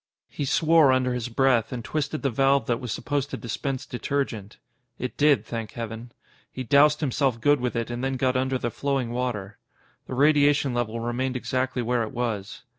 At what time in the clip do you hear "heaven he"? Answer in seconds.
5.73-6.63